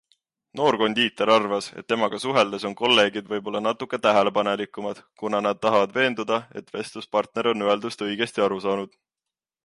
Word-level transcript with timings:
Noor 0.59 0.75
kondiiter 0.81 1.31
arvas, 1.31 1.65
et 1.81 1.87
temaga 1.91 2.19
suheldes 2.21 2.63
on 2.69 2.75
kolleegid 2.79 3.27
võibolla 3.33 3.61
natuke 3.65 3.99
tähelepanelikumad, 4.05 5.01
kuna 5.23 5.41
nad 5.47 5.61
tahavad 5.65 5.93
veenduda, 5.97 6.39
et 6.61 6.73
vestluspartner 6.79 7.51
on 7.53 7.67
öeldust 7.67 8.03
õigesti 8.07 8.45
aru 8.47 8.59
saanud. 8.65 8.97